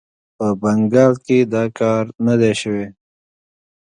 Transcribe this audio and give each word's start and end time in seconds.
په 0.37 0.47
بنګال 0.61 1.13
کې 1.25 1.37
دا 1.53 1.63
کار 1.79 2.03
نه 2.25 2.33
دی 2.41 2.53
سوی. 2.61 2.85